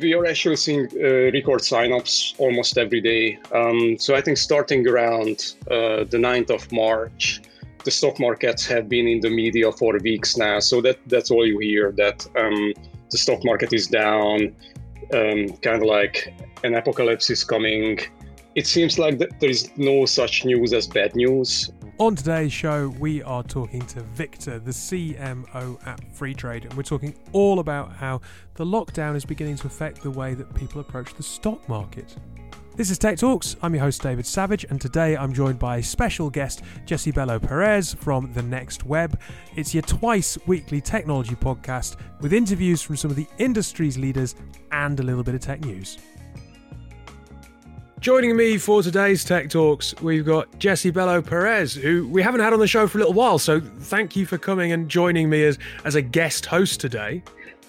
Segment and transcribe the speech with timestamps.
[0.00, 3.38] we are actually seeing uh, record signups almost every day.
[3.54, 7.42] Um, so I think starting around uh, the 9th of March,
[7.84, 10.58] the stock markets have been in the media for weeks now.
[10.60, 12.74] So that that's all you hear that um,
[13.10, 14.54] the stock market is down,
[15.14, 16.34] um, kind of like
[16.64, 17.98] an apocalypse is coming.
[18.54, 21.70] It seems like there is no such news as bad news.
[21.98, 27.12] On today's show, we are talking to Victor, the CMO at Freetrade, and we're talking
[27.32, 28.20] all about how
[28.54, 32.14] the lockdown is beginning to affect the way that people approach the stock market.
[32.76, 33.56] This is Tech Talks.
[33.62, 37.94] I'm your host, David Savage, and today I'm joined by special guest Jesse Bello Perez
[37.94, 39.18] from The Next Web.
[39.56, 44.36] It's your twice weekly technology podcast with interviews from some of the industry's leaders
[44.70, 45.98] and a little bit of tech news.
[48.00, 52.52] Joining me for today's Tech Talks, we've got Jesse Bello Perez, who we haven't had
[52.52, 53.40] on the show for a little while.
[53.40, 57.24] So thank you for coming and joining me as, as a guest host today.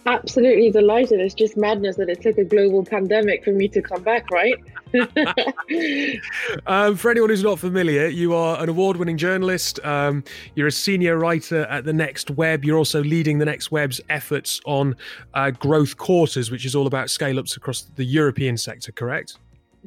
[0.06, 1.20] Absolutely delighted.
[1.20, 4.54] It's just madness that it took a global pandemic for me to come back, right?
[6.68, 9.84] um, for anyone who's not familiar, you are an award winning journalist.
[9.84, 12.64] Um, you're a senior writer at The Next Web.
[12.64, 14.96] You're also leading The Next Web's efforts on
[15.34, 19.40] uh, growth quarters, which is all about scale ups across the European sector, correct?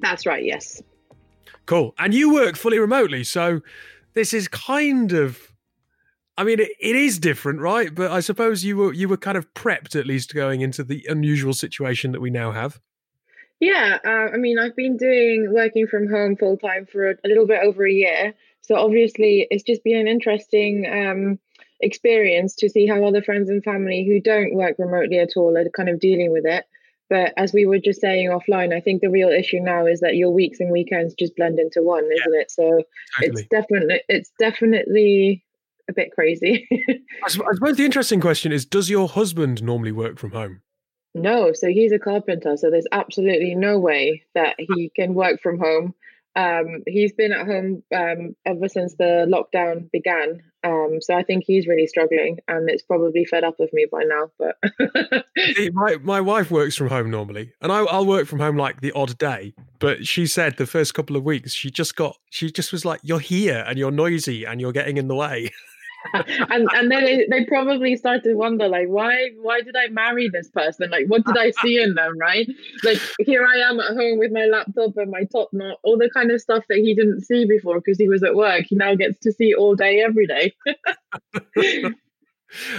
[0.03, 0.83] That's right, yes.
[1.67, 1.95] Cool.
[1.99, 3.25] And you work fully remotely.
[3.25, 3.61] So
[4.15, 5.53] this is kind of
[6.37, 7.95] I mean, it, it is different, right?
[7.95, 11.05] But I suppose you were you were kind of prepped at least going into the
[11.09, 12.81] unusual situation that we now have.
[13.61, 17.29] Yeah, uh, I mean, I've been doing working from home full time for a, a,
[17.29, 21.39] little bit over a year, so obviously it's just been an interesting um,
[21.81, 25.69] experience to see how other friends and family who don't work remotely at all are
[25.77, 26.65] kind of dealing with it.
[27.13, 30.17] But as we were just saying offline, I think the real issue now is that
[30.17, 32.51] your weeks and weekends just blend into one, isn't it?
[32.51, 32.85] So totally.
[33.21, 35.45] it's definitely it's definitely
[35.91, 36.67] a bit crazy.
[37.23, 40.63] I suppose the interesting question is: Does your husband normally work from home?
[41.15, 45.59] No, so he's a carpenter, so there's absolutely no way that he can work from
[45.59, 45.95] home.
[46.35, 50.43] Um, he's been at home um, ever since the lockdown began.
[50.65, 54.05] Um, so I think he's really struggling, and it's probably fed up with me by
[54.05, 54.31] now.
[54.39, 55.25] But
[55.73, 58.93] my my wife works from home normally, and I, I'll work from home like the
[58.93, 59.55] odd day.
[59.81, 63.01] But she said the first couple of weeks she just got she just was like,
[63.03, 65.51] "You're here, and you're noisy, and you're getting in the way."
[66.15, 70.29] and and then they, they probably start to wonder like why why did I marry
[70.29, 72.49] this person like what did I see in them right
[72.85, 76.11] like here I am at home with my laptop and my top knot all the
[76.11, 78.95] kind of stuff that he didn't see before because he was at work he now
[78.95, 80.53] gets to see all day every day.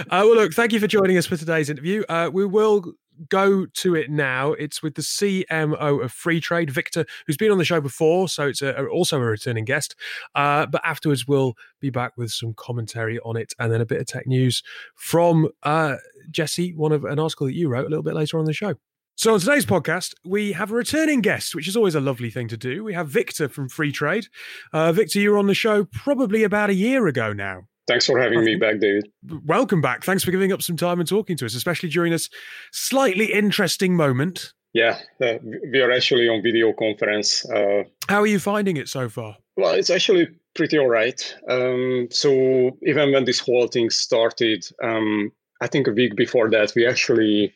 [0.02, 2.04] Uh, well, look, thank you for joining us for today's interview.
[2.08, 2.94] Uh, we will
[3.28, 4.52] go to it now.
[4.52, 8.62] It's with the CMO of Freetrade, Victor, who's been on the show before, so it's
[8.62, 9.94] a, also a returning guest.
[10.34, 14.00] Uh, but afterwards, we'll be back with some commentary on it and then a bit
[14.00, 14.62] of tech news
[14.94, 15.96] from uh,
[16.30, 18.74] Jesse, one of an article that you wrote a little bit later on the show.
[19.16, 22.48] So on today's podcast, we have a returning guest, which is always a lovely thing
[22.48, 22.82] to do.
[22.82, 24.26] We have Victor from Freetrade.
[24.72, 27.68] Uh, Victor, you were on the show probably about a year ago now.
[27.86, 29.10] Thanks for having me back, David.
[29.44, 30.04] Welcome back.
[30.04, 32.30] Thanks for giving up some time and talking to us, especially during this
[32.72, 34.54] slightly interesting moment.
[34.72, 35.34] Yeah, uh,
[35.70, 37.48] we are actually on video conference.
[37.48, 39.36] Uh, How are you finding it so far?
[39.56, 41.36] Well, it's actually pretty all right.
[41.48, 45.30] Um, so even when this whole thing started, um,
[45.60, 47.54] I think a week before that, we actually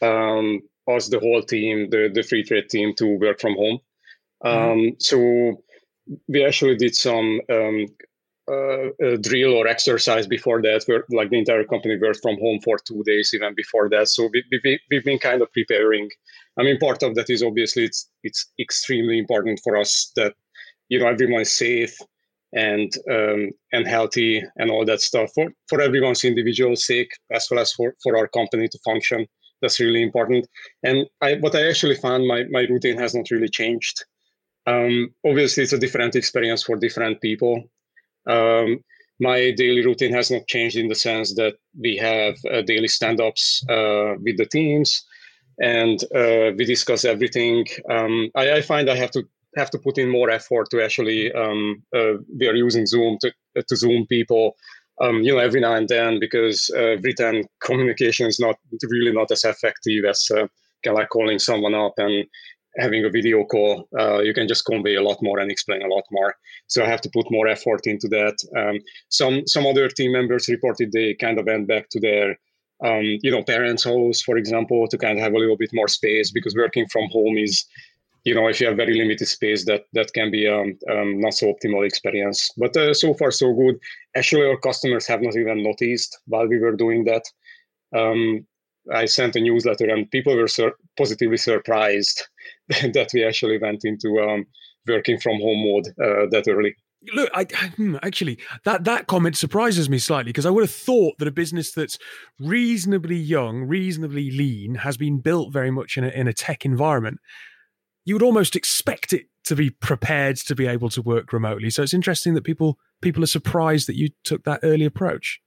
[0.00, 3.80] um, asked the whole team, the, the Freetrade team, to work from home.
[4.44, 4.94] Mm-hmm.
[5.00, 5.62] So
[6.28, 7.86] we actually did some um,
[8.50, 12.78] uh, drill or exercise before that where like the entire company worked from home for
[12.78, 14.08] two days even before that.
[14.08, 16.10] So we, we, we've been kind of preparing.
[16.58, 20.34] I mean part of that is obviously it's it's extremely important for us that
[20.88, 21.96] you know everyone is safe
[22.52, 25.30] and um, and healthy and all that stuff.
[25.34, 29.26] For for everyone's individual sake as well as for for our company to function
[29.62, 30.46] that's really important.
[30.82, 34.04] And I, what i actually found my my routine has not really changed.
[34.66, 37.64] Um, obviously it's a different experience for different people
[38.26, 38.78] um,
[39.20, 43.64] my daily routine has not changed in the sense that we have uh, daily stand-ups
[43.70, 45.04] uh, with the teams
[45.60, 47.64] and uh, we discuss everything.
[47.90, 49.22] Um, I, I, find I have to
[49.56, 53.32] have to put in more effort to actually um, uh, we are using Zoom to,
[53.56, 54.56] to Zoom people.
[55.00, 58.56] Um, you know, every now and then, because uh, written communication is not
[58.88, 60.46] really not as effective as uh,
[60.84, 62.26] kind of like calling someone up and
[62.78, 65.94] having a video call, uh, you can just convey a lot more and explain a
[65.94, 66.34] lot more.
[66.66, 68.36] So I have to put more effort into that.
[68.56, 72.38] Um, some some other team members reported they kind of went back to their
[72.84, 75.88] um, you know parents' house, for example, to kind of have a little bit more
[75.88, 77.64] space because working from home is
[78.24, 81.34] you know if you have very limited space that that can be um, um not
[81.34, 82.50] so optimal experience.
[82.56, 83.76] But uh, so far so good.
[84.16, 87.24] Actually, our customers have not even noticed while we were doing that.
[87.94, 88.46] Um,
[88.92, 92.28] I sent a newsletter, and people were sur- positively surprised
[92.94, 94.46] that we actually went into um,
[94.86, 96.74] working from home mode uh, that early.
[97.12, 97.44] Look, I,
[97.76, 101.32] hmm, actually that that comment surprises me slightly because I would have thought that a
[101.32, 101.98] business that's
[102.40, 107.18] reasonably young, reasonably lean, has been built very much in a, in a tech environment.
[108.06, 111.68] You would almost expect it to be prepared to be able to work remotely.
[111.68, 115.40] So it's interesting that people people are surprised that you took that early approach.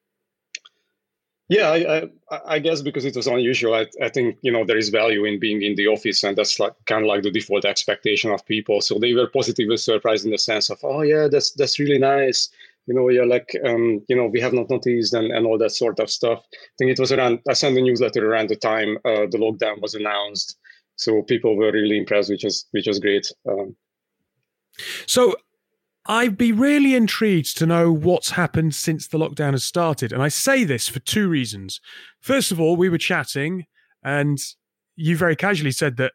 [1.49, 4.77] Yeah, I, I, I, guess because it was unusual, I, I think you know there
[4.77, 7.63] is value in being in the office, and that's like kind of like the default
[7.63, 8.81] expectation of people.
[8.81, 12.49] So they were positively surprised in the sense of, oh yeah, that's that's really nice.
[12.85, 15.71] You know, you're like, um, you know, we have not noticed and, and all that
[15.71, 16.43] sort of stuff.
[16.53, 17.39] I think it was around.
[17.47, 20.57] I sent a newsletter around the time uh, the lockdown was announced,
[20.97, 23.31] so people were really impressed, which was which was great.
[23.49, 23.73] Um,
[25.05, 25.33] so
[26.09, 30.13] I'd be really intrigued to know what's happened since the lockdown has started.
[30.13, 31.81] And I say this for two reasons.
[32.21, 33.65] First of all, we were chatting,
[34.03, 34.39] and
[34.95, 36.13] you very casually said that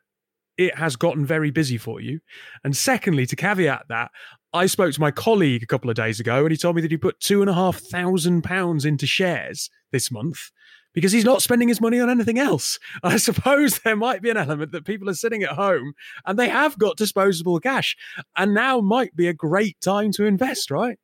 [0.56, 2.20] it has gotten very busy for you.
[2.64, 4.10] And secondly, to caveat that,
[4.54, 6.90] I spoke to my colleague a couple of days ago, and he told me that
[6.90, 10.50] he put two and a half thousand pounds into shares this month
[10.92, 12.78] because he's not spending his money on anything else.
[13.02, 15.94] I suppose there might be an element that people are sitting at home
[16.26, 17.96] and they have got disposable cash,
[18.36, 20.98] and now might be a great time to invest, right?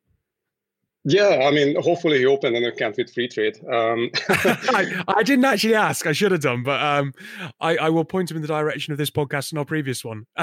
[1.09, 3.57] Yeah, I mean, hopefully he opened an account with Freetrade.
[3.67, 4.11] Um.
[4.29, 6.05] I, I, didn't actually ask.
[6.05, 7.13] I should have done, but um,
[7.59, 10.25] I, I, will point him in the direction of this podcast and our previous one.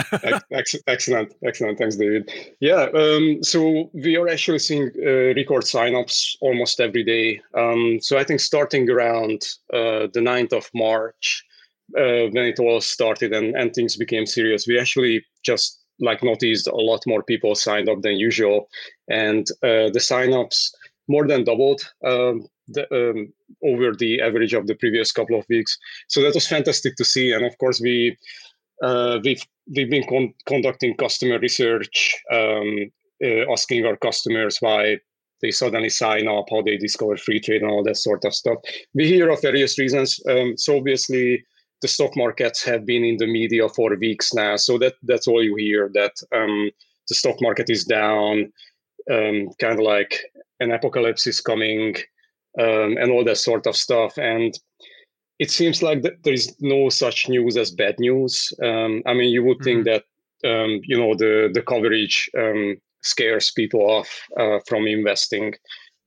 [0.52, 1.78] excellent, excellent.
[1.78, 2.30] Thanks, David.
[2.60, 7.40] Yeah, um, so we are actually seeing uh, record signups almost every day.
[7.54, 9.42] Um, so I think starting around
[9.72, 11.44] uh, the 9th of March,
[11.96, 16.66] uh, when it all started and, and things became serious, we actually just like noticed
[16.66, 18.68] a lot more people signed up than usual,
[19.08, 20.70] and uh, the signups
[21.08, 23.32] more than doubled um, the, um,
[23.64, 25.78] over the average of the previous couple of weeks.
[26.08, 28.16] So that was fantastic to see, and of course we
[28.82, 29.42] uh, we've
[29.74, 32.90] we've been con- conducting customer research, um,
[33.24, 34.98] uh, asking our customers why
[35.42, 38.58] they suddenly sign up, how they discover Freetrade, and all that sort of stuff.
[38.94, 40.20] We hear of various reasons.
[40.28, 41.44] Um, so obviously
[41.82, 45.42] the stock markets have been in the media for weeks now, so that that's all
[45.42, 45.90] you hear.
[45.92, 46.70] That um,
[47.08, 48.52] the stock market is down,
[49.10, 50.20] um, kind of like
[50.60, 51.96] an apocalypse is coming,
[52.58, 54.16] um, and all that sort of stuff.
[54.16, 54.58] And
[55.38, 58.52] it seems like there is no such news as bad news.
[58.62, 59.84] Um, I mean, you would mm-hmm.
[59.84, 60.04] think that
[60.48, 64.08] um, you know the the coverage um, scares people off
[64.38, 65.54] uh, from investing,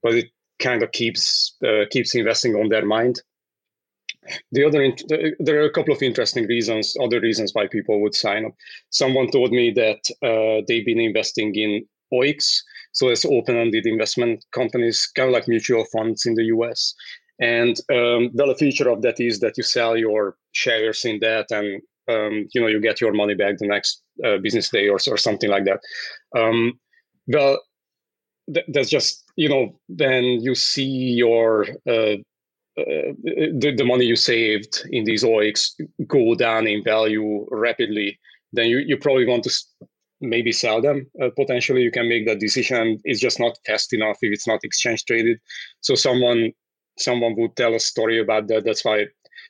[0.01, 3.21] but it kind of keeps uh, keeps investing on their mind
[4.51, 4.93] the other
[5.39, 8.53] there are a couple of interesting reasons other reasons why people would sign up.
[8.89, 12.61] Someone told me that uh, they've been investing in OEICs
[12.91, 16.95] so it's open-ended investment companies kind of like mutual funds in the us
[17.39, 21.81] and um, a feature of that is that you sell your shares in that and
[22.09, 25.17] um, you know you get your money back the next uh, business day or, or
[25.17, 25.79] something like that.
[26.37, 26.79] Um,
[27.27, 27.61] well
[28.53, 32.15] th- that's just you know then you see your uh,
[32.77, 35.71] uh, the, the money you saved in these OEICs
[36.07, 38.19] go down in value rapidly,
[38.53, 39.51] then you, you probably want to
[40.21, 41.07] maybe sell them.
[41.21, 42.99] Uh, potentially, you can make that decision.
[43.03, 45.39] It's just not fast enough if it's not exchange traded.
[45.81, 46.51] So someone
[46.97, 48.65] someone would tell a story about that.
[48.65, 49.05] That's why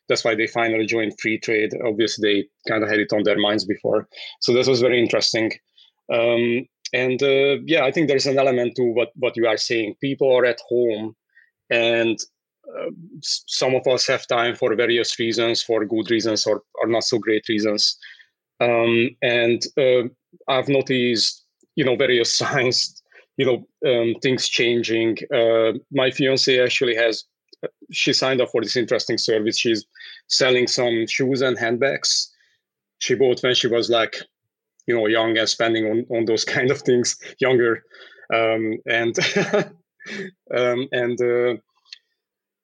[0.07, 1.73] that's why they finally joined Freetrade.
[1.85, 4.07] Obviously, they kind of had it on their minds before.
[4.41, 5.51] So this was very interesting.
[6.11, 9.95] Um, and uh, yeah, I think there's an element to what what you are saying.
[10.01, 11.15] People are at home,
[11.69, 12.17] and
[12.77, 17.03] uh, some of us have time for various reasons, for good reasons or, or not
[17.03, 17.97] so great reasons.
[18.59, 20.03] Um, and uh,
[20.47, 21.45] I've noticed,
[21.75, 23.01] you know, various signs,
[23.37, 25.17] you know, um, things changing.
[25.33, 27.23] Uh, my fiance actually has,
[27.91, 29.57] she signed up for this interesting service.
[29.57, 29.85] She's
[30.27, 32.31] selling some shoes and handbags.
[32.99, 34.17] She bought when she was like,
[34.87, 37.83] you know, young and spending on, on those kind of things, younger.
[38.33, 39.17] Um, and
[40.55, 41.55] um, and uh,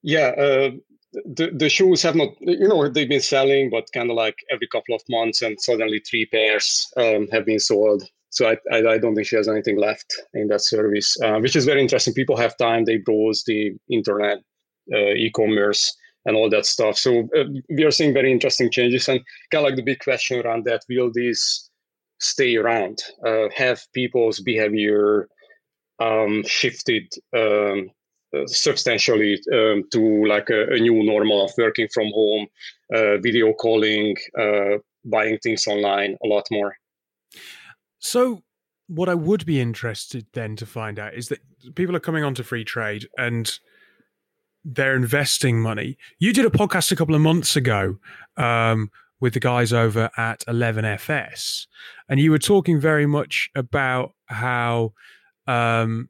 [0.05, 0.71] yeah, uh,
[1.13, 4.67] the the shoes have not, you know, they've been selling, but kind of like every
[4.67, 8.03] couple of months, and suddenly three pairs um, have been sold.
[8.29, 11.55] So I, I, I don't think she has anything left in that service, uh, which
[11.55, 12.13] is very interesting.
[12.13, 14.37] People have time; they browse the internet,
[14.93, 15.91] uh, e-commerce,
[16.25, 16.97] and all that stuff.
[16.99, 19.21] So uh, we are seeing very interesting changes, and
[19.51, 21.71] kind of like the big question around that: Will these
[22.19, 22.99] stay around?
[23.25, 25.27] Uh, have people's behavior
[25.99, 27.89] um, shifted um,
[28.47, 32.47] substantially um, to like a, a, new normal of working from home,
[32.93, 36.75] uh, video calling, uh, buying things online a lot more.
[37.99, 38.43] So,
[38.87, 41.39] what I would be interested then to find out is that
[41.75, 43.59] people are coming onto Freetrade and
[44.63, 45.97] they're investing money.
[46.19, 47.97] You did a podcast a couple of months ago
[48.37, 51.67] um, with the guys over at 11FS,
[52.09, 54.93] and you were talking very much about how
[55.47, 56.09] um,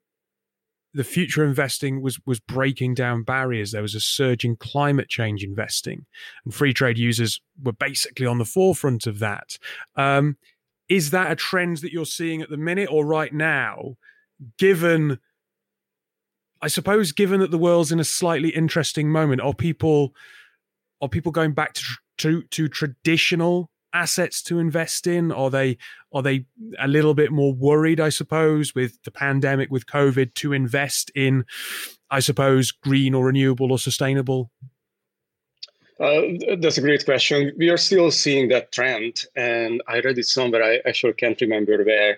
[0.95, 3.71] the future investing was was breaking down barriers.
[3.71, 6.05] There was a surge in climate change investing,
[6.45, 9.59] and Freetrade users were basically on the forefront of that.
[9.95, 10.37] Um,
[10.87, 13.97] is that a trend that you're seeing at the minute or right now?
[14.57, 15.19] Given
[16.61, 20.13] I suppose, given that the world's in a slightly interesting moment, are people
[21.01, 21.83] are people going back to
[22.19, 25.31] to, to traditional assets to invest in?
[25.31, 25.77] Are they
[26.11, 26.45] are they
[26.79, 31.45] a little bit more worried, I suppose, with the pandemic, with COVID, to invest in,
[32.11, 34.51] I suppose, green or renewable or sustainable?
[35.99, 36.21] Uh,
[36.59, 37.53] that's a great question.
[37.57, 40.63] We are still seeing that trend, and I read it somewhere.
[40.63, 42.17] I actually can't remember where,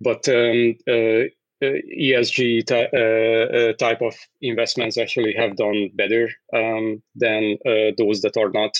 [0.00, 1.28] but um, uh,
[1.60, 7.58] uh, ESG ty- uh, uh, type of investments actually have done better um, than
[7.98, 8.78] those that are not.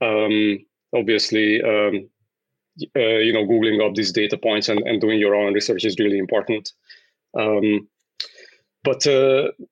[0.00, 0.58] Um,
[0.94, 2.08] obviously, um,
[2.76, 6.18] you know, googling up these data points and, and doing your own research is really
[6.18, 6.72] important.
[7.38, 7.88] Um,
[8.84, 9.04] but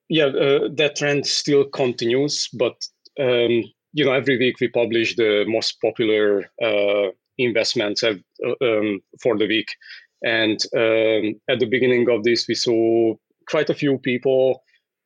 [0.09, 2.49] yeah, that trend still continues.
[2.53, 2.87] But
[3.19, 6.51] um, you know, every week we publish the most popular
[7.39, 8.21] investments have,
[8.61, 9.69] um, for the week
[10.23, 13.15] and um, at the beginning of this, we saw
[13.49, 14.63] quite a few people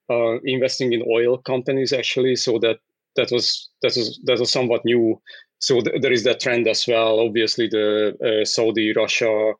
[0.09, 2.37] uh, investing in oil companies actually.
[2.37, 2.79] So that
[3.17, 5.21] that was that was that was somewhat new.
[5.61, 7.21] So th- there is that trend as well.
[7.21, 9.53] Obviously, the uh, Saudi Russia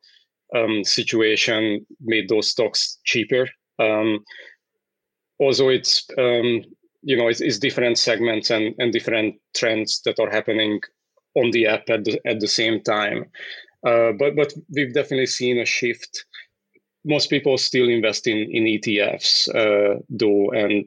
[0.55, 3.47] um, situation made those stocks cheaper.
[3.79, 4.25] Um,
[5.39, 6.63] also, it's um,
[7.03, 10.81] you know it's, it's, different segments and, and different trends that are happening
[11.35, 13.25] on the app at the, at the same time.
[13.85, 16.25] Uh, but but we've definitely seen a shift.
[17.05, 20.85] Most people still invest in in ETFs, uh, though, and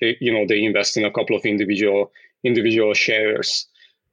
[0.00, 2.12] you know they invest in a couple of individual
[2.44, 3.66] individual shares.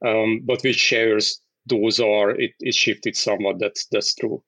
[0.04, 3.58] Um, but which shares those are, it, it shifted somewhat.
[3.58, 4.42] That's that's true.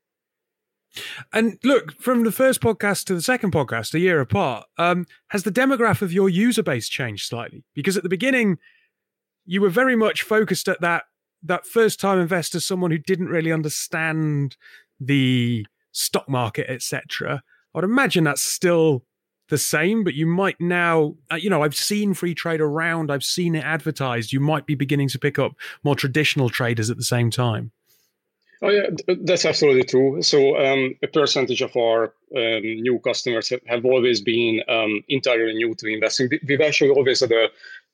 [1.32, 5.42] And look, from the first podcast to the second podcast, a year apart, um, has
[5.42, 7.64] the demographic of your user base changed slightly?
[7.75, 8.58] Because at the beginning,
[9.44, 11.04] you were very much focused at that
[11.42, 14.56] that first time investor, someone who didn't really understand
[14.98, 17.42] the stock market, etc.
[17.75, 19.04] I would imagine that's still
[19.48, 23.54] the same, but you might now, uh, you know, I've seen Freetrade around, I've seen
[23.54, 24.32] it advertised.
[24.32, 27.72] You might be beginning to pick up more traditional traders at the same time.
[28.62, 28.88] Oh yeah,
[29.22, 30.22] that's absolutely true.
[30.22, 35.74] So um, a percentage of our um, new customers have always been um, entirely new
[35.74, 36.30] to investing.
[36.46, 37.48] We've actually always had a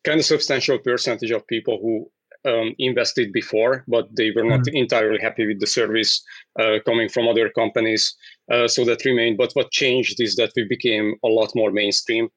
[0.04, 2.08] kind of substantial percentage of people who
[2.44, 4.74] um, invested before, but they were not mm.
[4.74, 6.22] entirely happy with the service
[6.58, 8.14] uh, coming from other companies.
[8.50, 9.38] Uh, so that remained.
[9.38, 12.28] But what changed is that we became a lot more mainstream.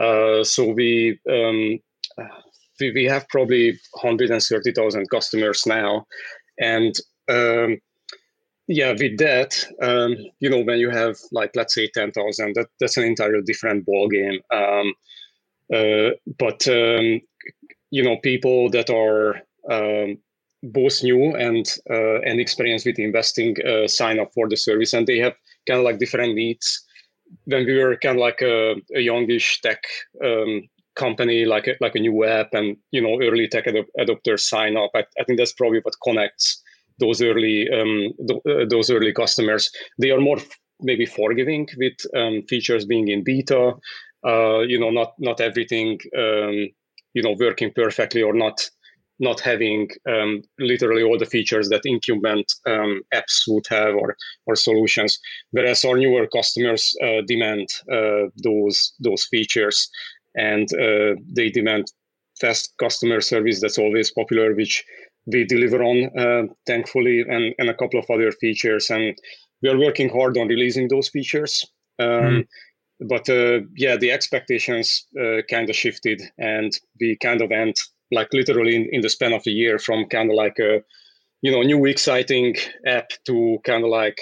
[0.00, 1.78] Uh, so we, um,
[2.80, 6.06] we, we have probably 130,000 customers now,
[6.58, 6.94] and
[7.28, 7.78] um,
[8.66, 12.96] yeah, with that, um, you know, when you have like let's say 10,000, that that's
[12.96, 14.40] an entirely different ball game.
[14.50, 14.94] Um,
[15.72, 17.20] uh, but um,
[17.90, 19.40] you know, people that are
[19.70, 20.18] um,
[20.62, 25.06] both new and uh, and experience with investing uh, sign up for the service, and
[25.06, 25.34] they have
[25.68, 26.84] kind of like different needs.
[27.44, 29.82] When we were kind of like a, a youngish tech
[30.24, 30.62] um,
[30.94, 34.76] company, like a, like a new app, and you know early tech ad- adopters sign
[34.76, 36.62] up, I, I, think that's probably what connects
[36.98, 39.70] those early um, th- uh, those early customers.
[39.98, 40.38] They are more
[40.80, 43.72] maybe forgiving with um, features being in beta.
[44.26, 46.68] Uh, you know, not not everything um,
[47.14, 48.70] you know working perfectly or not
[49.18, 54.16] not having um, literally all the features that incumbent um, apps would have or,
[54.46, 55.18] or solutions.
[55.52, 59.88] Whereas our newer customers uh, demand uh, those those features,
[60.34, 61.86] and uh, they demand
[62.40, 63.60] fast customer service.
[63.60, 64.84] That's always popular, which
[65.26, 68.90] we deliver on, uh, thankfully, and, and a couple of other features.
[68.90, 69.16] And
[69.62, 71.64] we are working hard on releasing those features.
[71.98, 72.46] Um, mm.
[73.00, 77.78] But uh, yeah, the expectations uh, kind of shifted, and we kind of went
[78.10, 80.82] like literally in, in the span of a year from kind of like a
[81.42, 82.56] you know new exciting
[82.86, 84.18] app to kind of like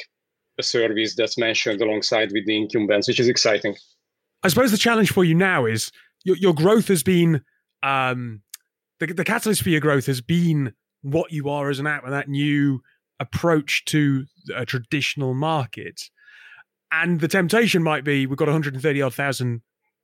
[0.58, 3.74] a service that's mentioned alongside with the incumbents, which is exciting.
[4.42, 5.90] I suppose the challenge for you now is
[6.24, 7.42] your, your growth has been
[7.82, 8.42] um,
[9.00, 12.12] the, the catalyst for your growth has been what you are as an app and
[12.12, 12.80] that new
[13.18, 14.24] approach to
[14.54, 16.02] a traditional market.
[16.90, 19.62] And the temptation might be we've got 130 odd thousand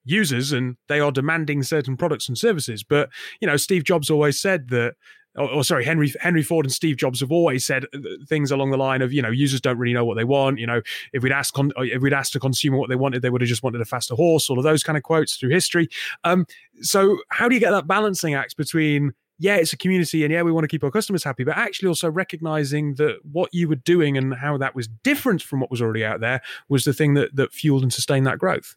[0.08, 2.82] users and they are demanding certain products and services.
[2.82, 3.10] But,
[3.40, 4.94] you know, Steve Jobs always said that
[5.36, 8.70] or, or, sorry, Henry Henry Ford and Steve Jobs have always said uh, things along
[8.70, 10.58] the line of, you know, users don't really know what they want.
[10.58, 13.30] You know, if we'd asked con- if we'd asked a consumer what they wanted, they
[13.30, 14.50] would have just wanted a faster horse.
[14.50, 15.88] All of those kind of quotes through history.
[16.24, 16.46] Um,
[16.80, 20.42] so how do you get that balancing act between yeah, it's a community and yeah,
[20.42, 23.76] we want to keep our customers happy, but actually also recognizing that what you were
[23.76, 27.14] doing and how that was different from what was already out there was the thing
[27.14, 28.76] that that fueled and sustained that growth.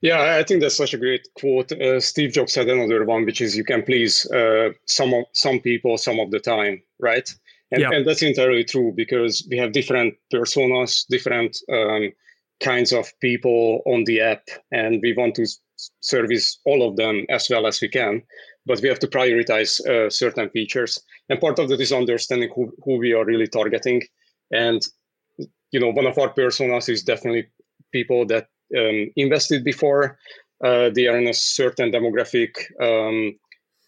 [0.00, 1.72] Yeah, I think that's such a great quote.
[1.72, 5.60] Uh, Steve Jobs said another one, which is, "You can please uh, some of, some
[5.60, 7.28] people some of the time, right?"
[7.70, 7.90] And, yeah.
[7.92, 12.12] and that's entirely true because we have different personas, different um,
[12.60, 15.46] kinds of people on the app, and we want to
[16.00, 18.22] service all of them as well as we can.
[18.66, 22.72] But we have to prioritize uh, certain features, and part of that is understanding who,
[22.84, 24.02] who we are really targeting.
[24.50, 24.80] And
[25.72, 27.48] you know, one of our personas is definitely
[27.92, 30.18] people that um, invested before.
[30.62, 32.50] Uh, they are in a certain demographic.
[32.80, 33.38] Um,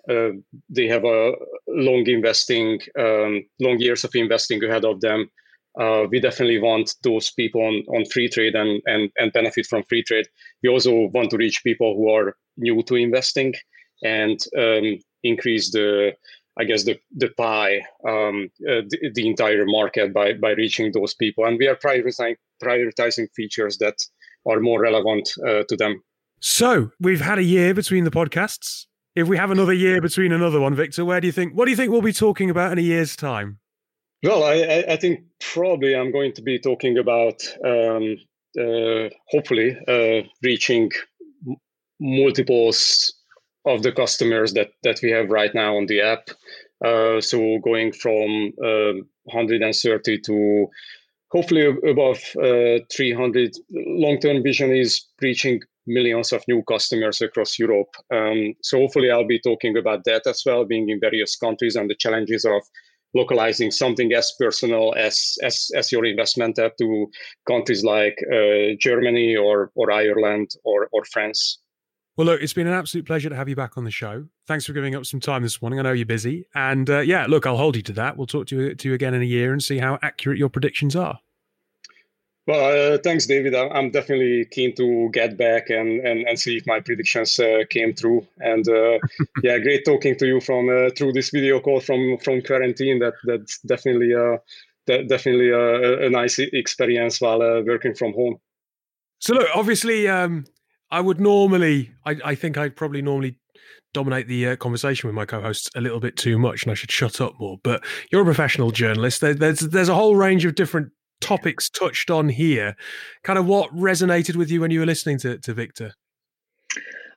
[0.08, 0.36] uh,
[0.68, 1.32] they have a
[1.68, 5.30] long investing, um, long years of investing ahead of them.
[5.78, 10.26] Uh, we definitely want those people on, on Freetrade and, and, and benefit from Freetrade.
[10.62, 13.54] We also want to reach people who are new to investing
[14.02, 16.12] and um, increase the,
[16.58, 21.14] I guess, the, the pie, um, uh, the, the, entire market by, by reaching those
[21.14, 21.46] people.
[21.46, 23.96] And we are prioritizing, prioritizing features that
[24.46, 26.02] are more relevant uh, to them.
[26.40, 28.86] So we've had a year between the podcasts.
[29.14, 31.54] If we have another year between another one, Victor, where do you think?
[31.54, 33.58] What do you think we'll be talking about in a year's time?
[34.22, 38.16] Well, I, I think probably I'm going to be talking about um,
[38.58, 40.90] uh, hopefully uh, reaching
[42.00, 43.14] multiples
[43.64, 46.30] of the customers that that we have right now on the app.
[46.84, 50.66] Uh, so going from 130 um, to
[51.32, 53.56] hopefully above uh, 300.
[53.70, 57.94] Long-term vision is reaching millions of new customers across Europe.
[58.12, 61.90] Um, so hopefully I'll be talking about that as well, being in various countries and
[61.90, 62.62] the challenges of
[63.14, 67.06] localizing something as personal as as, as your investment app to
[67.46, 71.61] countries like uh, Germany or or Ireland or or France.
[72.16, 74.26] Well, look, it's been an absolute pleasure to have you back on the show.
[74.46, 75.78] Thanks for giving up some time this morning.
[75.78, 76.46] I know you're busy.
[76.54, 78.18] And uh, yeah, look, I'll hold you to that.
[78.18, 80.50] We'll talk to you, to you again in a year and see how accurate your
[80.50, 81.18] predictions are.
[82.46, 83.54] Well, uh, thanks, David.
[83.54, 87.94] I'm definitely keen to get back and, and, and see if my predictions uh, came
[87.94, 88.26] true.
[88.40, 88.98] And uh,
[89.42, 92.98] yeah, great talking to you from uh, through this video call from from quarantine.
[92.98, 94.38] That that's definitely uh,
[94.86, 98.38] definitely a, a, nice experience while uh, working from home.
[99.20, 100.44] So look, obviously, um,
[100.92, 103.38] I would normally, I, I think I'd probably normally
[103.94, 106.92] dominate the uh, conversation with my co-hosts a little bit too much, and I should
[106.92, 107.58] shut up more.
[107.62, 109.22] But you're a professional journalist.
[109.22, 110.90] There, there's there's a whole range of different
[111.22, 112.76] topics touched on here.
[113.24, 115.94] Kind of what resonated with you when you were listening to to Victor.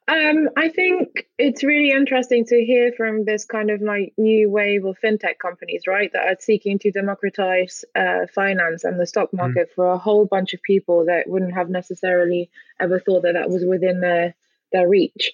[0.08, 4.86] Um, I think it's really interesting to hear from this kind of like new wave
[4.86, 9.40] of fintech companies, right, that are seeking to democratize uh, finance and the stock mm.
[9.40, 9.76] market mm.
[9.76, 13.66] for a whole bunch of people that wouldn't have necessarily ever thought that that was
[13.66, 14.36] within their
[14.72, 15.34] their reach.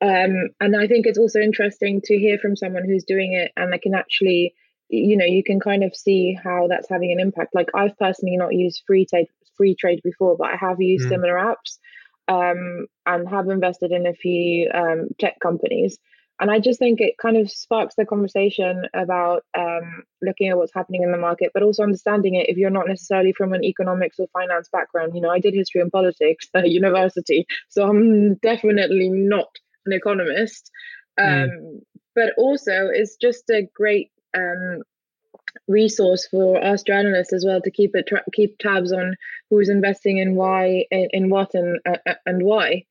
[0.00, 3.72] Um, and I think it's also interesting to hear from someone who's doing it and
[3.72, 4.54] they can actually,
[4.88, 7.54] you know, you can kind of see how that's having an impact.
[7.54, 11.10] Like I've personally not used Freetrade free trade before, but I have used mm.
[11.10, 11.78] similar apps
[12.28, 15.98] um, and have invested in a few um, tech companies.
[16.40, 20.74] And I just think it kind of sparks the conversation about um, looking at what's
[20.74, 24.18] happening in the market, but also understanding it if you're not necessarily from an economics
[24.18, 25.14] or finance background.
[25.14, 29.50] You know, I did history and politics at university, so I'm definitely not
[29.86, 30.70] an economist.
[31.18, 31.44] Mm.
[31.44, 31.80] Um,
[32.14, 34.82] but also, it's just a great um,
[35.68, 39.16] resource for us journalists as well to keep it tra- keep tabs on
[39.50, 42.84] who's investing in why in, in what and uh, and why.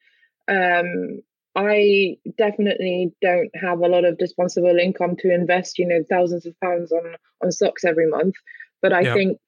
[0.47, 1.21] Um,
[1.53, 6.57] i definitely don't have a lot of disposable income to invest you know thousands of
[6.61, 8.35] pounds on on stocks every month.
[8.81, 9.13] But i yeah.
[9.13, 9.39] think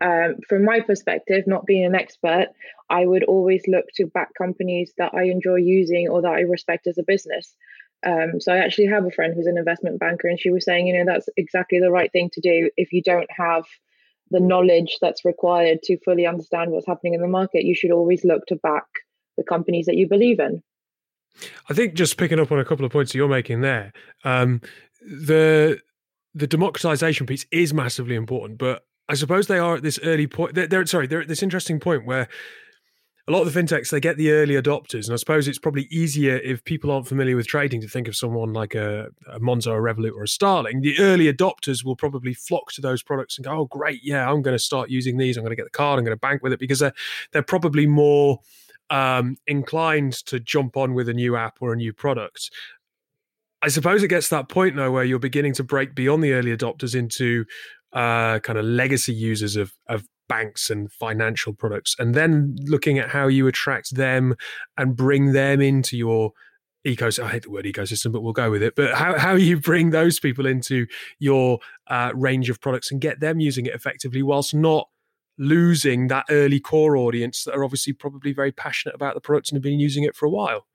[0.00, 2.48] um, from my perspective not being an expert
[2.90, 6.86] i would always look to back companies that i enjoy using or that i respect
[6.86, 7.54] as a business
[8.04, 10.86] um, so I actually have a friend who's an investment banker, and she was saying,
[10.86, 13.64] you know, that's exactly the right thing to do if you don't have
[14.30, 17.64] the knowledge that's required to fully understand what's happening in the market.
[17.64, 18.86] You should always look to back
[19.36, 20.62] the companies that you believe in.
[21.68, 23.92] I think just picking up on a couple of points that you're making there,
[24.24, 24.60] um,
[25.00, 25.80] the
[26.34, 30.54] the democratization piece is massively important, but I suppose they are at this early point.
[30.54, 32.28] They're, they're sorry, they're at this interesting point where
[33.28, 35.86] a lot of the fintechs they get the early adopters, and I suppose it's probably
[35.90, 39.68] easier if people aren't familiar with trading to think of someone like a, a Monzo,
[39.68, 40.80] a Revolut, or a Starling.
[40.80, 44.42] The early adopters will probably flock to those products and go, "Oh, great, yeah, I'm
[44.42, 45.36] going to start using these.
[45.36, 45.98] I'm going to get the card.
[45.98, 46.94] I'm going to bank with it," because they're
[47.32, 48.40] they're probably more
[48.90, 52.50] um, inclined to jump on with a new app or a new product
[53.62, 56.32] I suppose it gets to that point now where you're beginning to break beyond the
[56.32, 57.44] early adopters into
[57.92, 63.10] uh, kind of legacy users of of banks and financial products, and then looking at
[63.10, 64.34] how you attract them
[64.78, 66.32] and bring them into your
[66.86, 67.24] ecosystem.
[67.24, 68.74] I hate the word ecosystem, but we'll go with it.
[68.74, 70.86] But how how you bring those people into
[71.18, 74.88] your uh, range of products and get them using it effectively, whilst not
[75.38, 79.56] losing that early core audience that are obviously probably very passionate about the products and
[79.56, 80.66] have been using it for a while.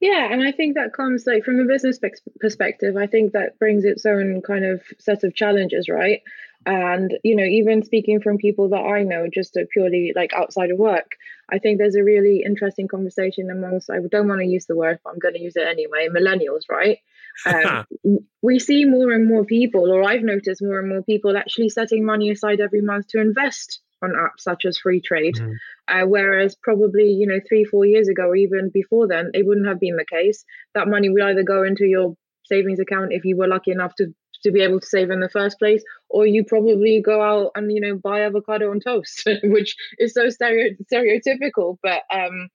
[0.00, 1.98] Yeah, and I think that comes like from a business
[2.40, 2.96] perspective.
[2.96, 6.20] I think that brings its own kind of set of challenges, right?
[6.66, 10.78] And you know, even speaking from people that I know, just purely like outside of
[10.78, 11.12] work,
[11.50, 13.90] I think there's a really interesting conversation amongst.
[13.90, 16.08] I don't want to use the word, but I'm going to use it anyway.
[16.08, 16.98] Millennials, right?
[17.46, 17.86] Um,
[18.42, 22.04] we see more and more people, or I've noticed more and more people actually setting
[22.04, 25.38] money aside every month to invest on apps such as Freetrade.
[25.38, 25.54] Mm.
[25.88, 29.66] Uh, whereas probably, you know, three, four years ago, or even before then, it wouldn't
[29.66, 30.44] have been the case.
[30.74, 34.14] That money would either go into your savings account if you were lucky enough to
[34.42, 37.72] to be able to save in the first place, or you probably go out and
[37.72, 41.76] you know buy avocado on toast, which is so stereo- stereotypical.
[41.82, 42.48] But um,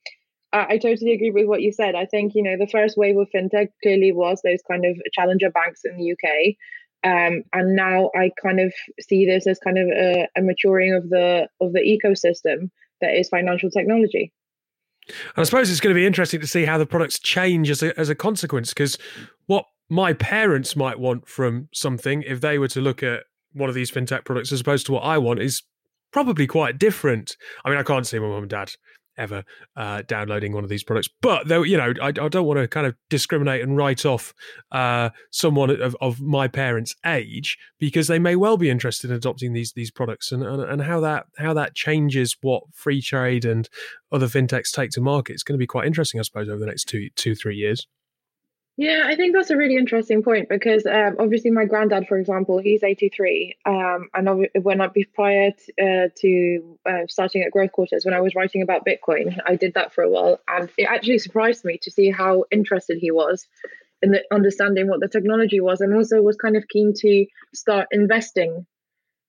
[0.52, 1.96] I, totally agree with what you said.
[1.96, 5.50] I think you know the first wave of fintech clearly was those kind of challenger
[5.50, 6.56] banks in the UK,
[7.04, 11.10] um, and now I kind of see this as kind of a, a maturing of
[11.10, 12.70] the of the ecosystem
[13.02, 14.32] that is financial technology.
[15.08, 17.84] And I suppose it's going to be interesting to see how the products change as
[17.84, 18.98] a, as a consequence, because
[19.48, 23.76] what my parents might want from something, if they were to look at one of
[23.76, 25.64] these fintech products as opposed to what I want, is
[26.12, 27.36] probably quite different.
[27.64, 28.72] I mean, I can't see my mum and dad
[29.18, 29.44] ever
[29.76, 31.10] uh, downloading one of these products.
[31.22, 34.34] But though, you know, I, I, don't want to kind of discriminate and write off
[34.72, 39.54] uh, someone of, of, my parents' age because they may well be interested in adopting
[39.54, 43.70] these these products and, and, and how that how that changes what Freetrade and
[44.12, 45.34] other fintechs take to market.
[45.34, 47.88] It's going to be quite interesting, I suppose, over the next two two three years.
[48.76, 52.58] Yeah, I think that's a really interesting point because um, obviously my granddad, for example,
[52.58, 53.56] he's 83.
[53.68, 58.16] Um, and when I, be prior to, uh, to uh, starting at Growth Quarters, when
[58.16, 60.40] I was writing about Bitcoin, I did that for a while.
[60.48, 63.46] And it actually surprised me to see how interested he was
[64.02, 67.88] in the, understanding what the technology was and also was kind of keen to start
[67.92, 68.66] investing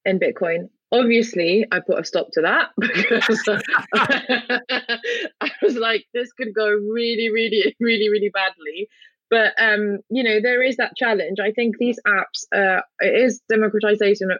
[0.06, 0.70] in Bitcoin.
[0.90, 3.46] Obviously, I put a stop to that because
[3.94, 8.88] I was like, this could go really, really, really, really badly
[9.30, 11.38] but um, you know there is that challenge.
[11.40, 14.30] I think these apps uh, it is democratization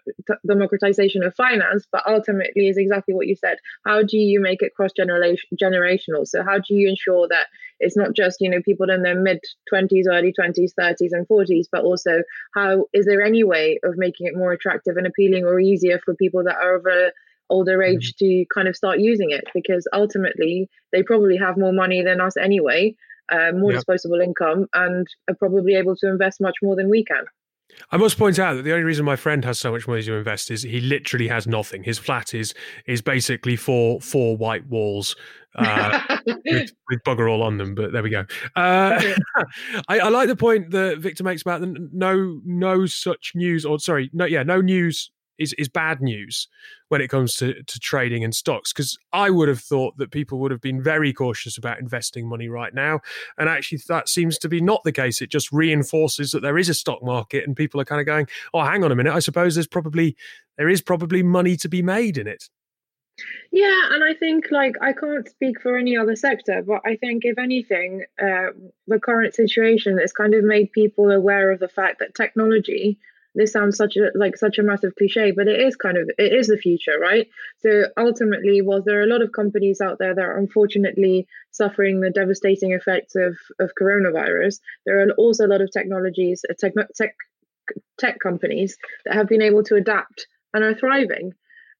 [0.47, 3.59] democratization of finance but ultimately is exactly what you said.
[3.87, 6.27] How do you make it cross generational?
[6.27, 7.47] So how do you ensure that
[7.81, 9.41] it's not just you know people in their mid
[9.73, 12.23] 20s early 20s 30s and 40s but also
[12.55, 16.15] how is there any way of making it more attractive and appealing or easier for
[16.15, 17.11] people that are of a
[17.51, 17.97] older mm-hmm.
[17.97, 19.45] age to kind of start using it?
[19.53, 22.95] Because ultimately they probably have more money than us anyway
[23.31, 23.79] uh, more yep.
[23.79, 27.25] disposable income, and are probably able to invest much more than we can.
[27.91, 30.15] I must point out that the only reason my friend has so much money to
[30.15, 31.83] invest is he literally has nothing.
[31.83, 32.55] His flat is
[32.87, 35.17] is basically four four white walls
[35.57, 37.75] uh, with, with, bugger all on them.
[37.75, 38.25] But there we go.
[38.57, 39.01] Uh,
[39.89, 43.79] I, I, like the point that Victor makes about the no no such news or
[43.79, 46.49] sorry no yeah no news is is bad news
[46.89, 50.39] when it comes to, to trading and stocks because I would have thought that people
[50.41, 53.01] would have been very cautious about investing money right now.
[53.39, 55.21] And actually that seems to be not the case.
[55.21, 58.27] It just reinforces that there is a stock market and people are kind of going
[58.53, 59.15] oh hang on a minute.
[59.15, 60.17] I suppose there's probably
[60.57, 62.49] there is probably money to be made in it.
[63.53, 67.25] Yeah, and I think like I can't speak for any other sector, but I think
[67.25, 68.51] if anything, uh,
[68.89, 72.99] the current situation has kind of made people aware of the fact that technology
[73.35, 76.33] this sounds such a like such a massive cliche but it is kind of it
[76.33, 80.15] is the future right so ultimately whilst there are a lot of companies out there
[80.15, 85.61] that are unfortunately suffering the devastating effects of of coronavirus there are also a lot
[85.61, 87.15] of technologies uh, tech tech,
[87.99, 91.33] tech companies that have been able to adapt and are thriving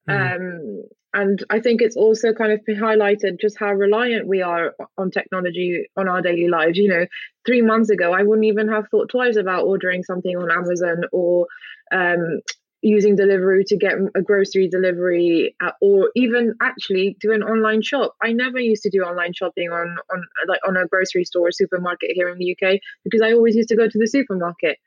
[0.09, 0.37] mm.
[0.37, 0.83] um
[1.15, 5.87] and I think it's also kind of highlighted just how reliant we are on technology
[5.97, 6.77] on our daily lives.
[6.77, 7.07] You know,
[7.47, 11.47] three months ago, I wouldn't even have thought twice about ordering something on Amazon or
[11.93, 12.41] um,
[12.83, 18.17] using Deliveroo to get a grocery delivery, or even actually do an online shop.
[18.21, 21.53] I never used to do online shopping on on like on a grocery store or
[21.53, 24.79] supermarket here in the UK because I always used to go to the supermarket.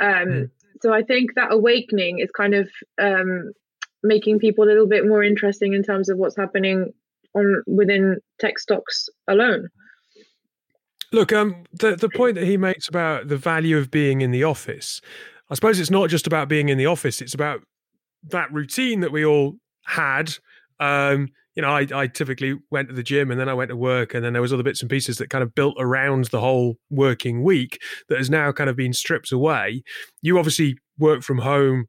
[0.00, 0.50] Um, mm.
[0.80, 3.52] So I think that awakening is kind of um,
[4.02, 6.92] making people a little bit more interesting in terms of what's happening
[7.34, 9.68] on within tech stocks alone.
[11.12, 14.44] Look, um, the the point that he makes about the value of being in the
[14.44, 15.00] office,
[15.50, 17.60] I suppose it's not just about being in the office; it's about
[18.30, 20.32] that routine that we all had
[20.82, 23.76] Um, you know, I, I typically went to the gym and then I went to
[23.76, 26.40] work, and then there was other bits and pieces that kind of built around the
[26.40, 29.82] whole working week that has now kind of been stripped away.
[30.22, 31.86] You obviously work from home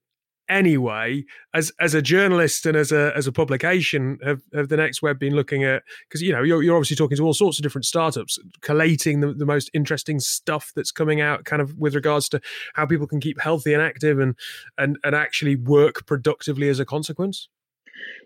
[0.50, 5.02] anyway as as a journalist and as a as a publication have, have the next
[5.02, 7.64] web been looking at because you know you're, you're obviously talking to all sorts of
[7.64, 12.28] different startups collating the, the most interesting stuff that's coming out kind of with regards
[12.28, 12.42] to
[12.74, 14.36] how people can keep healthy and active and
[14.78, 17.48] and and actually work productively as a consequence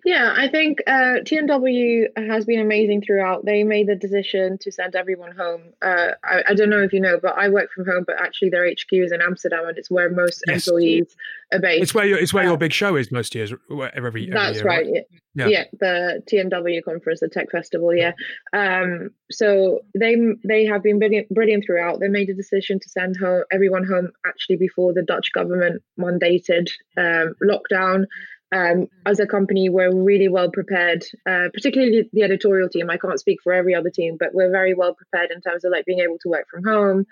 [0.06, 3.46] yeah, I think uh, TNW has been amazing throughout.
[3.46, 5.74] They made the decision to send everyone home.
[5.82, 8.50] Uh, I, I, don't know if you know, but I work from home, but actually
[8.50, 10.66] their HQ is in Amsterdam, and it's where most yes.
[10.66, 11.16] employees
[11.52, 11.84] are based.
[11.84, 13.54] It's where your, it's where uh, your big show is most years.
[13.70, 14.86] Every, every that's year, right.
[14.86, 15.04] right?
[15.36, 15.48] Yeah.
[15.48, 17.94] yeah, the TNW conference, the Tech Festival.
[17.94, 18.14] Yeah.
[18.54, 22.00] Um, so they they have been brilliant, brilliant throughout.
[22.00, 26.70] They made a decision to send home, everyone home actually before the Dutch government mandated
[26.98, 28.06] um, lockdown
[28.54, 32.90] um, as a company, we're really well prepared, uh, particularly the editorial team.
[32.90, 35.72] I can't speak for every other team, but we're very well prepared in terms of
[35.72, 37.06] like being able to work from home.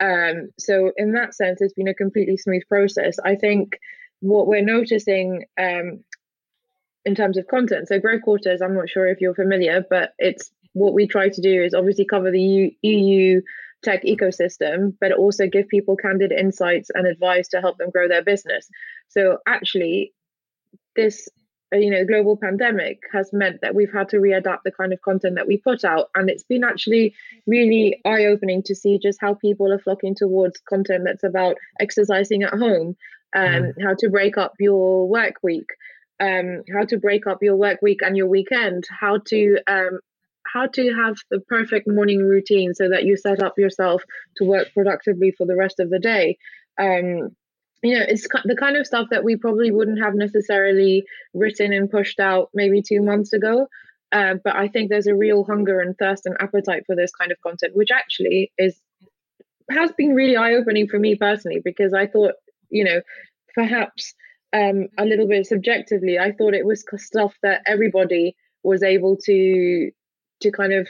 [0.00, 3.16] Um, so in that sense, it's been a completely smooth process.
[3.24, 3.78] I think
[4.20, 6.04] what we're noticing um,
[7.04, 7.88] in terms of content.
[7.88, 11.40] So growth quarters, I'm not sure if you're familiar, but it's what we try to
[11.40, 13.40] do is obviously cover the EU
[13.82, 18.22] tech ecosystem, but also give people candid insights and advice to help them grow their
[18.22, 18.68] business.
[19.08, 20.12] So actually,
[20.96, 21.28] this
[21.72, 25.00] uh, you know global pandemic has meant that we've had to readapt the kind of
[25.02, 27.14] content that we put out and it's been actually
[27.46, 32.52] really eye-opening to see just how people are flocking towards content that's about exercising at
[32.52, 32.96] home
[33.34, 33.72] um, mm.
[33.82, 35.66] how to break up your work week
[36.20, 39.98] um, how to break up your work week and your weekend how to um,
[40.52, 44.02] how to have the perfect morning routine so that you set up yourself
[44.36, 46.36] to work productively for the rest of the day
[46.78, 47.34] um,
[47.82, 51.90] you know it's the kind of stuff that we probably wouldn't have necessarily written and
[51.90, 53.66] pushed out maybe two months ago.
[54.12, 57.32] Uh, but i think there's a real hunger and thirst and appetite for this kind
[57.32, 58.78] of content which actually is
[59.70, 62.34] has been really eye-opening for me personally because i thought
[62.68, 63.00] you know
[63.54, 64.14] perhaps
[64.54, 69.90] um, a little bit subjectively i thought it was stuff that everybody was able to
[70.40, 70.86] to kind of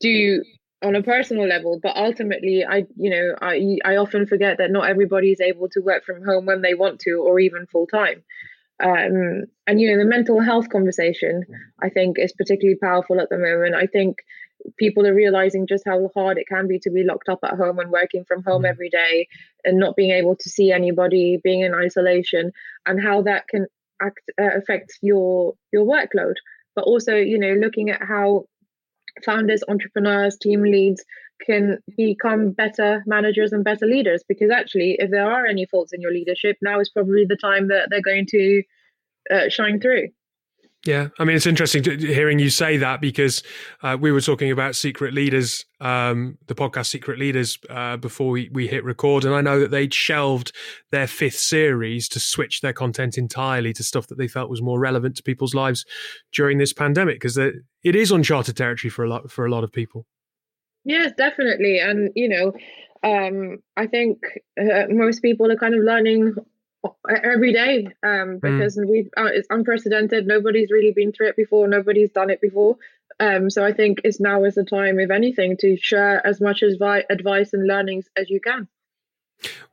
[0.00, 0.42] do
[0.82, 4.88] on a personal level but ultimately i you know i i often forget that not
[4.88, 8.22] everybody is able to work from home when they want to or even full time
[8.82, 11.44] um, and you know the mental health conversation
[11.82, 13.74] i think is particularly powerful at the moment.
[13.74, 14.18] I think
[14.78, 17.78] people are realizing just how hard it can be to be locked up at home
[17.78, 18.70] and working from home mm-hmm.
[18.70, 19.28] every day
[19.64, 22.52] and not being able to see anybody being in isolation
[22.86, 23.66] and how that can
[24.02, 26.34] act, uh, affect your your workload.
[26.74, 28.46] But also you know looking at how
[29.24, 31.04] founders, entrepreneurs, team leads
[31.44, 36.00] can become better managers and better leaders because actually if there are any faults in
[36.00, 38.62] your leadership now is probably the time that they're going to
[39.30, 40.08] uh, shine through
[40.86, 43.42] yeah, I mean, it's interesting to, hearing you say that because
[43.82, 48.48] uh, we were talking about Secret Leaders, um, the podcast Secret Leaders, uh, before we,
[48.52, 49.26] we hit record.
[49.26, 50.52] And I know that they'd shelved
[50.90, 54.80] their fifth series to switch their content entirely to stuff that they felt was more
[54.80, 55.84] relevant to people's lives
[56.32, 59.72] during this pandemic because it is uncharted territory for a lot for a lot of
[59.72, 60.06] people.
[60.84, 61.78] Yes, definitely.
[61.78, 62.52] And, you know,
[63.02, 64.18] um, I think
[64.58, 66.34] uh, most people are kind of learning
[67.22, 68.58] every day um, hmm.
[68.58, 68.88] because mm.
[68.88, 70.26] we uh, it's unprecedented.
[70.26, 71.68] Nobody's really been through it before.
[71.68, 72.76] Nobody's done it before.
[73.18, 76.62] Um, so I think it's now is the time, if anything, to share as much
[76.62, 78.66] as vi- advice and learnings as you can.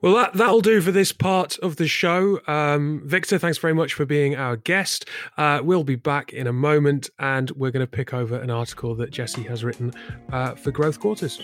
[0.01, 2.39] Well, that, that'll do for this part of the show.
[2.47, 5.05] Um, Victor, thanks very much for being our guest.
[5.37, 8.95] Uh, we'll be back in a moment and we're going to pick over an article
[8.95, 9.93] that Jesse has written
[10.31, 11.41] uh, for Growth Quarters.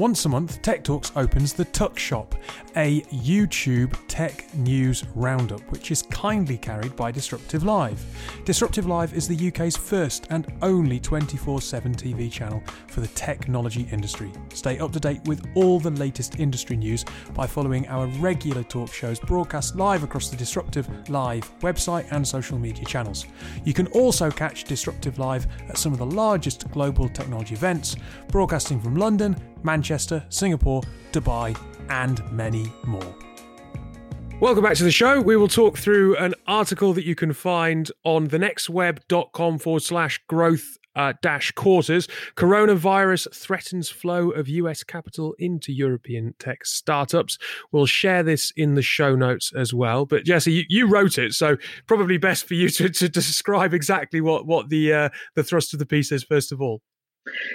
[0.00, 2.34] Once a month, Tech Talks opens the Tuck Shop,
[2.74, 8.02] a YouTube tech news roundup, which is kindly carried by Disruptive Live.
[8.46, 13.86] Disruptive Live is the UK's first and only 24 7 TV channel for the technology
[13.92, 14.32] industry.
[14.54, 18.90] Stay up to date with all the latest industry news by following our regular talk
[18.94, 23.26] shows broadcast live across the Disruptive Live website and social media channels.
[23.64, 27.96] You can also catch Disruptive Live at some of the largest global technology events,
[28.28, 33.14] broadcasting from London, Manchester, Singapore, Dubai, and many more.
[34.40, 35.20] Welcome back to the show.
[35.20, 40.78] We will talk through an article that you can find on thenextweb.com forward slash growth
[40.96, 42.08] uh, dash quarters.
[42.36, 47.38] Coronavirus threatens flow of US capital into European tech startups.
[47.70, 50.06] We'll share this in the show notes as well.
[50.06, 54.20] But Jesse, you, you wrote it, so probably best for you to, to describe exactly
[54.20, 56.80] what what the uh, the thrust of the piece is first of all.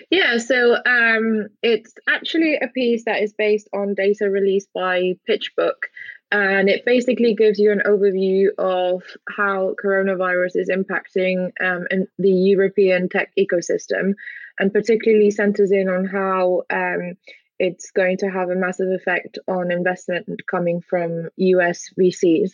[0.09, 5.89] Yeah, so um, it's actually a piece that is based on data released by PitchBook.
[6.31, 11.85] and it basically gives you an overview of how coronavirus is impacting um,
[12.17, 14.13] the European tech ecosystem,
[14.59, 17.15] and particularly centers in on how um,
[17.59, 22.51] it's going to have a massive effect on investment coming from US VCs.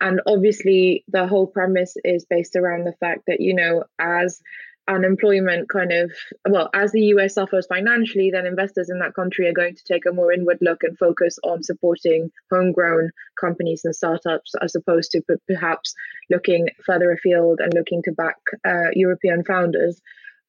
[0.00, 4.40] And obviously, the whole premise is based around the fact that, you know, as
[4.88, 6.12] unemployment kind of
[6.48, 10.06] well as the US suffers financially then investors in that country are going to take
[10.06, 15.22] a more inward look and focus on supporting homegrown companies and startups as opposed to
[15.48, 15.94] perhaps
[16.30, 20.00] looking further afield and looking to back uh, European founders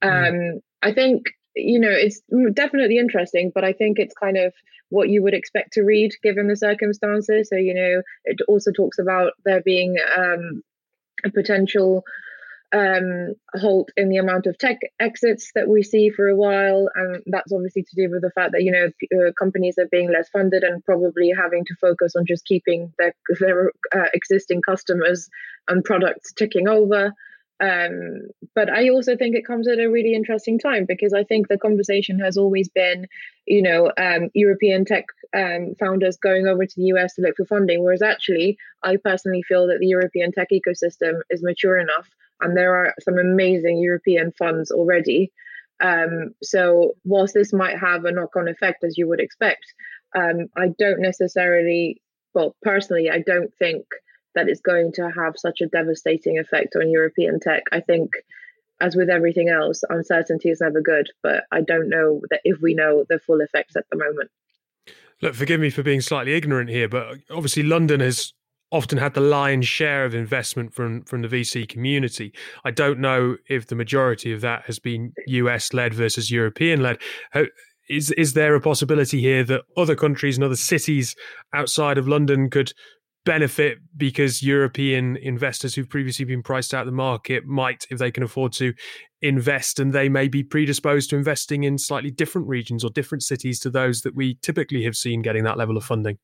[0.03, 0.55] mm.
[0.55, 2.21] um, I think you know it's
[2.53, 4.53] definitely interesting but I think it's kind of
[4.89, 8.99] what you would expect to read given the circumstances so you know it also talks
[8.99, 10.61] about there being um,
[11.25, 12.03] a potential
[12.73, 17.23] um, halt in the amount of tech exits that we see for a while, and
[17.27, 20.29] that's obviously to do with the fact that you know uh, companies are being less
[20.29, 25.29] funded and probably having to focus on just keeping their their uh, existing customers
[25.67, 27.13] and products ticking over.
[27.59, 31.47] Um, but I also think it comes at a really interesting time because I think
[31.47, 33.07] the conversation has always been,
[33.47, 37.45] you know, um, European tech um, founders going over to the US to look for
[37.45, 42.07] funding, whereas actually, I personally feel that the European tech ecosystem is mature enough
[42.41, 45.31] and there are some amazing European funds already.
[45.81, 49.65] Um, so, whilst this might have a knock on effect, as you would expect,
[50.15, 52.01] um, I don't necessarily,
[52.33, 53.85] well, personally, I don't think
[54.35, 57.63] that it's going to have such a devastating effect on European tech.
[57.71, 58.11] I think,
[58.81, 62.73] as with everything else, uncertainty is never good, but I don't know that if we
[62.73, 64.29] know the full effects at the moment.
[65.21, 68.33] Look, forgive me for being slightly ignorant here, but obviously London has
[68.71, 72.33] often had the lion's share of investment from from the VC community.
[72.65, 76.97] I don't know if the majority of that has been US led versus European led.
[77.89, 81.15] Is is there a possibility here that other countries and other cities
[81.53, 82.73] outside of London could
[83.27, 88.09] benefit because European investors who've previously been priced out of the market might, if they
[88.09, 88.73] can afford to,
[89.21, 93.59] invest and they may be predisposed to investing in slightly different regions or different cities
[93.59, 96.17] to those that we typically have seen getting that level of funding?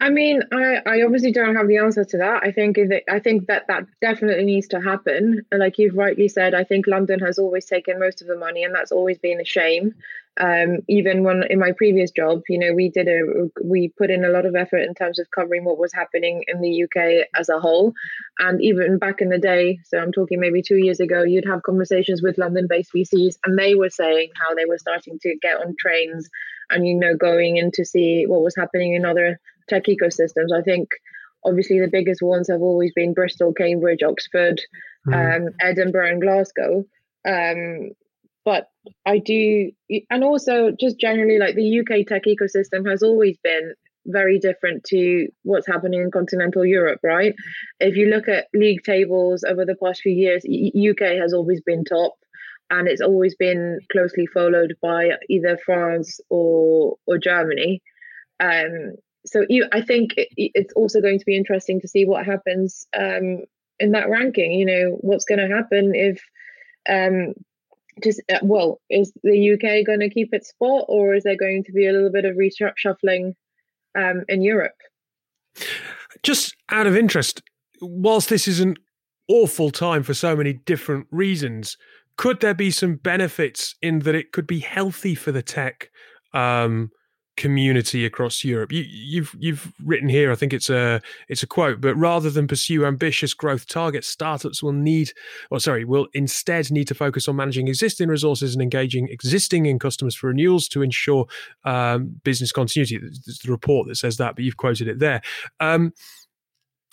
[0.00, 2.42] I mean, I, I obviously don't have the answer to that.
[2.42, 5.42] I think that I think that that definitely needs to happen.
[5.52, 8.74] Like you've rightly said, I think London has always taken most of the money, and
[8.74, 9.94] that's always been a shame.
[10.40, 14.24] Um, even when in my previous job, you know, we did a we put in
[14.24, 17.48] a lot of effort in terms of covering what was happening in the UK as
[17.48, 17.92] a whole,
[18.40, 21.62] and even back in the day, so I'm talking maybe two years ago, you'd have
[21.62, 25.76] conversations with London-based VCs, and they were saying how they were starting to get on
[25.78, 26.28] trains
[26.70, 30.52] and you know going in to see what was happening in other tech ecosystems.
[30.54, 30.88] I think
[31.44, 34.60] obviously the biggest ones have always been Bristol, Cambridge, Oxford,
[35.06, 35.36] mm.
[35.36, 36.84] um, Edinburgh, and Glasgow.
[37.26, 37.90] Um,
[38.44, 38.68] but
[39.06, 39.70] I do,
[40.10, 43.74] and also just generally, like the UK tech ecosystem has always been
[44.06, 47.34] very different to what's happening in continental Europe, right?
[47.78, 51.84] If you look at league tables over the past few years, UK has always been
[51.84, 52.14] top
[52.70, 57.82] and it's always been closely followed by either France or or Germany.
[58.40, 63.44] Um, so I think it's also going to be interesting to see what happens um,
[63.78, 64.52] in that ranking.
[64.52, 66.22] You know, what's going to happen if
[66.88, 67.34] um,
[68.02, 71.64] just uh, well, is the UK going to keep its spot, or is there going
[71.64, 73.34] to be a little bit of reshuffling
[73.96, 74.76] um, in Europe?
[76.22, 77.42] Just out of interest,
[77.80, 78.76] whilst this is an
[79.28, 81.76] awful time for so many different reasons,
[82.16, 85.90] could there be some benefits in that it could be healthy for the tech?
[86.34, 86.90] Um,
[87.36, 88.72] community across Europe.
[88.72, 92.46] You, you've you've written here, I think it's a it's a quote, but rather than
[92.46, 95.12] pursue ambitious growth targets, startups will need,
[95.50, 99.78] or sorry, will instead need to focus on managing existing resources and engaging existing in
[99.78, 101.26] customers for renewals to ensure
[101.64, 102.98] um, business continuity.
[102.98, 105.22] There's the report that says that, but you've quoted it there.
[105.60, 105.92] Um,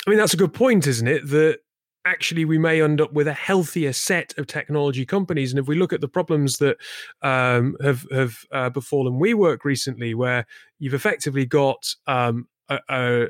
[0.07, 1.27] I mean, that's a good point, isn't it?
[1.27, 1.59] That
[2.05, 5.51] actually we may end up with a healthier set of technology companies.
[5.51, 6.77] And if we look at the problems that
[7.21, 10.45] um, have have uh, befallen WeWork recently, where
[10.79, 13.27] you've effectively got um, a, a,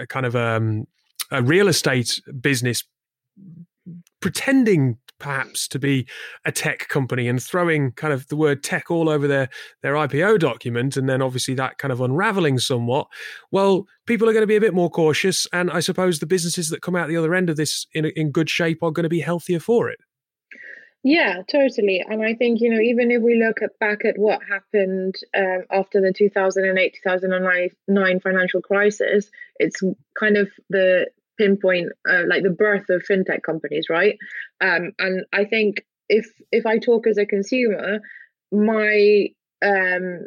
[0.00, 0.86] a, kind of um,
[1.30, 2.84] a real estate business
[4.20, 6.06] pretending perhaps to be
[6.44, 9.48] a tech company and throwing kind of the word tech all over their
[9.82, 13.08] their IPO document and then obviously that kind of unraveling somewhat
[13.50, 16.70] well people are going to be a bit more cautious and I suppose the businesses
[16.70, 19.08] that come out the other end of this in in good shape are going to
[19.08, 19.98] be healthier for it
[21.04, 22.04] yeah, totally.
[22.06, 25.62] And I think, you know, even if we look at, back at what happened um,
[25.70, 29.80] after the 2008 2009 financial crisis, it's
[30.18, 31.06] kind of the
[31.38, 34.16] pinpoint uh, like the birth of fintech companies, right?
[34.60, 38.00] Um, and I think if if I talk as a consumer,
[38.52, 39.28] my
[39.64, 40.26] um,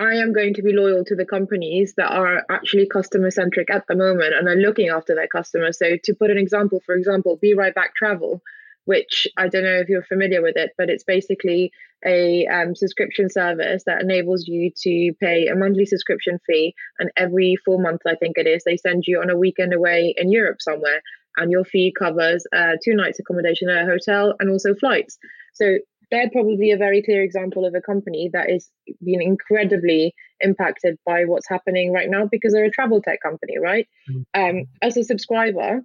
[0.00, 3.84] I am going to be loyal to the companies that are actually customer centric at
[3.86, 5.78] the moment and are looking after their customers.
[5.78, 8.40] So, to put an example, for example, Be Right Back Travel,
[8.84, 11.70] which I don't know if you're familiar with it, but it's basically
[12.04, 16.74] a um, subscription service that enables you to pay a monthly subscription fee.
[16.98, 20.14] And every four months, I think it is, they send you on a weekend away
[20.16, 21.02] in Europe somewhere.
[21.36, 25.18] And your fee covers uh, two nights accommodation at a hotel and also flights.
[25.54, 25.78] So
[26.10, 28.70] they're probably a very clear example of a company that is
[29.04, 33.86] being incredibly impacted by what's happening right now because they're a travel tech company, right?
[34.10, 34.40] Mm-hmm.
[34.42, 35.82] Um, as a subscriber,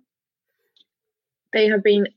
[1.54, 2.08] they have been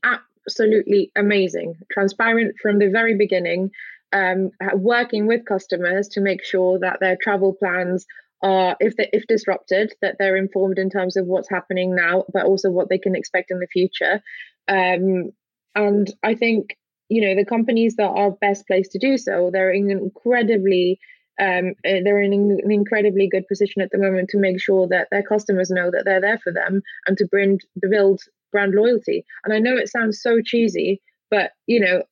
[0.47, 3.71] absolutely amazing, transparent from the very beginning,
[4.13, 8.05] um, working with customers to make sure that their travel plans
[8.41, 12.45] are, if they, if disrupted, that they're informed in terms of what's happening now, but
[12.45, 14.21] also what they can expect in the future.
[14.67, 15.31] Um,
[15.75, 16.77] and I think
[17.09, 20.99] you know the companies that are best placed to do so, they're in incredibly
[21.39, 25.07] um, eh, they're in an incredibly good position at the moment to make sure that
[25.09, 27.59] their customers know that they're there for them and to bring,
[27.89, 28.21] build
[28.51, 29.25] brand loyalty.
[29.43, 32.03] And I know it sounds so cheesy, but you know,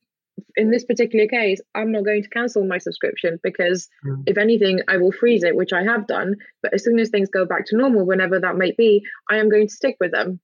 [0.55, 4.23] in this particular case, I'm not going to cancel my subscription because mm.
[4.27, 6.35] if anything, I will freeze it, which I have done.
[6.61, 9.49] But as soon as things go back to normal, whenever that might be, I am
[9.49, 10.39] going to stick with them.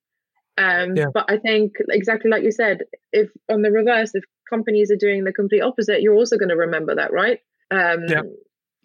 [0.58, 1.08] Um, yeah.
[1.14, 2.80] But I think exactly like you said,
[3.12, 6.56] if on the reverse, if companies are doing the complete opposite, you're also going to
[6.56, 7.40] remember that, right?
[7.72, 8.22] Um, yeah.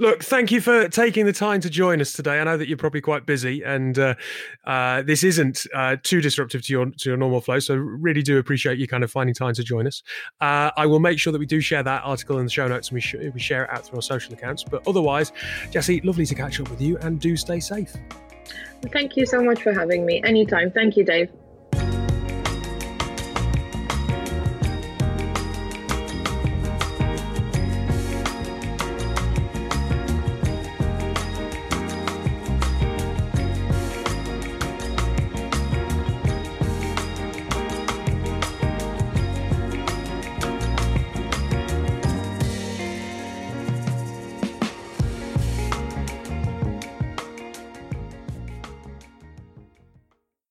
[0.01, 2.38] Look, thank you for taking the time to join us today.
[2.38, 4.14] I know that you're probably quite busy, and uh,
[4.64, 7.59] uh, this isn't uh, too disruptive to your to your normal flow.
[7.59, 10.05] So, really do appreciate you kind of finding time to join us.
[10.40, 12.88] Uh, I will make sure that we do share that article in the show notes,
[12.88, 14.62] and we sh- we share it out through our social accounts.
[14.62, 15.32] But otherwise,
[15.72, 17.92] Jesse, lovely to catch up with you, and do stay safe.
[18.92, 20.22] Thank you so much for having me.
[20.22, 20.70] Anytime.
[20.70, 21.28] Thank you, Dave.